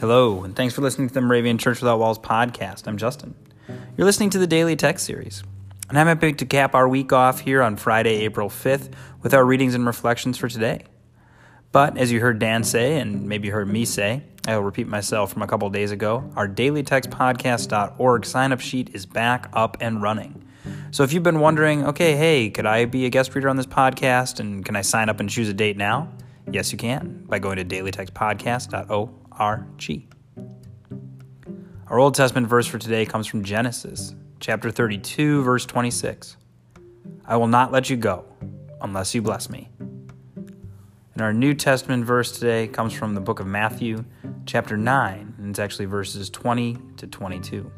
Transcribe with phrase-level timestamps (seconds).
[0.00, 2.88] Hello, and thanks for listening to the Moravian Church Without Walls podcast.
[2.88, 3.34] I'm Justin.
[3.96, 5.44] You're listening to the Daily Text Series,
[5.88, 9.44] and I'm happy to cap our week off here on Friday, April 5th, with our
[9.44, 10.82] readings and reflections for today.
[11.70, 15.32] But as you heard Dan say, and maybe heard me say, I will repeat myself
[15.32, 20.44] from a couple days ago, our dailytextpodcast.org sign up sheet is back up and running.
[20.90, 23.66] So if you've been wondering, okay, hey, could I be a guest reader on this
[23.66, 26.10] podcast and can I sign up and choose a date now?
[26.50, 29.23] Yes, you can by going to dailytextpodcast.org.
[31.88, 36.36] Our Old Testament verse for today comes from Genesis, chapter 32, verse 26.
[37.26, 38.26] I will not let you go
[38.80, 39.70] unless you bless me.
[39.78, 44.04] And our New Testament verse today comes from the book of Matthew,
[44.46, 47.72] chapter 9, and it's actually verses 20 to 22.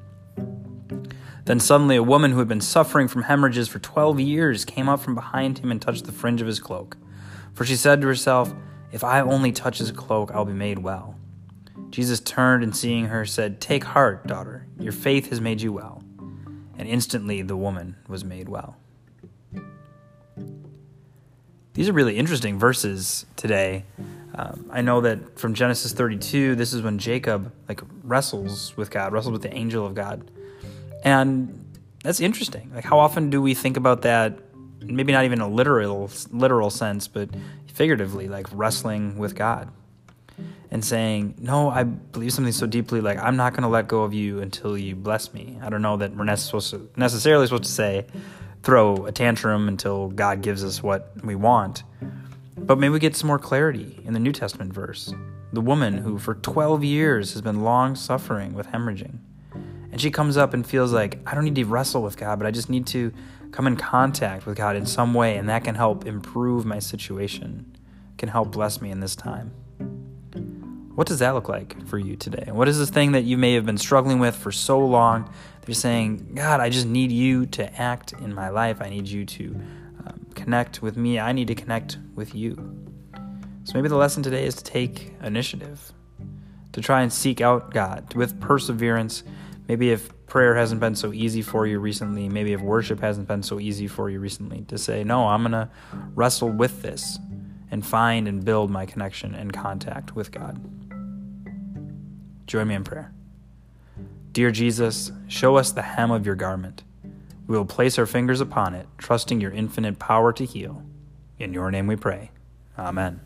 [1.47, 5.00] Then suddenly a woman who had been suffering from hemorrhages for 12 years came up
[5.00, 6.98] from behind him and touched the fringe of his cloak.
[7.55, 8.52] For she said to herself,
[8.92, 11.16] If I only touch his cloak, I'll be made well.
[11.97, 16.05] Jesus turned and seeing her said, Take heart, daughter, your faith has made you well.
[16.77, 18.77] And instantly the woman was made well.
[21.72, 23.86] These are really interesting verses today.
[24.34, 29.14] Um, I know that from Genesis 32, this is when Jacob like wrestles with God,
[29.14, 30.31] wrestles with the angel of God,
[31.03, 31.64] and
[32.05, 32.72] that's interesting.
[32.75, 34.38] Like, how often do we think about that?
[34.83, 37.31] Maybe not even a literal literal sense, but
[37.72, 39.72] figuratively, like wrestling with God
[40.77, 44.02] and saying, No, I believe something so deeply, like, I'm not going to let go
[44.02, 45.58] of you until you bless me.
[45.62, 48.05] I don't know that we're necessarily supposed to say,
[48.62, 51.82] throw a tantrum until God gives us what we want.
[52.58, 55.14] But maybe we get some more clarity in the New Testament verse.
[55.54, 59.16] The woman who for 12 years has been long suffering with hemorrhaging.
[59.91, 62.47] And she comes up and feels like, I don't need to wrestle with God, but
[62.47, 63.14] I just need to
[63.50, 67.78] come in contact with God in some way, and that can help improve my situation,
[68.19, 69.52] can help bless me in this time.
[70.97, 72.50] What does that look like for you today?
[72.50, 75.69] What is this thing that you may have been struggling with for so long that
[75.69, 78.81] you're saying, God, I just need you to act in my life.
[78.81, 79.60] I need you to
[80.06, 81.21] um, connect with me.
[81.21, 82.56] I need to connect with you.
[83.65, 85.93] So maybe the lesson today is to take initiative,
[86.72, 89.22] to try and seek out God with perseverance.
[89.69, 93.42] Maybe if prayer hasn't been so easy for you recently, maybe if worship hasn't been
[93.42, 95.69] so easy for you recently, to say, No, I'm going to
[96.15, 97.19] wrestle with this
[97.71, 100.59] and find and build my connection and contact with God.
[102.47, 103.12] Join me in prayer.
[104.33, 106.84] Dear Jesus, show us the hem of your garment.
[107.47, 110.83] We will place our fingers upon it, trusting your infinite power to heal.
[111.39, 112.31] In your name we pray.
[112.79, 113.21] Amen.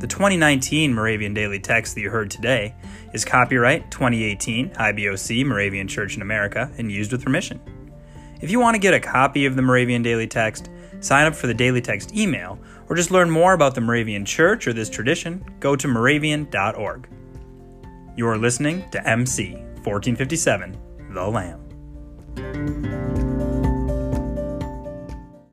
[0.00, 2.74] The 2019 Moravian Daily Text that you heard today
[3.12, 7.60] is copyright 2018 IBOC Moravian Church in America and used with permission.
[8.40, 11.46] If you want to get a copy of the Moravian Daily Text, sign up for
[11.46, 15.44] the Daily Text email, or just learn more about the Moravian Church or this tradition,
[15.60, 17.08] go to moravian.org.
[18.16, 19.52] You are listening to MC
[19.84, 20.76] 1457,
[21.12, 23.07] The Lamb.